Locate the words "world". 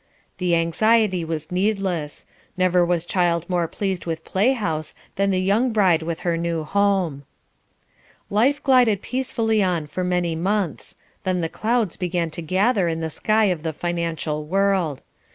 14.43-15.03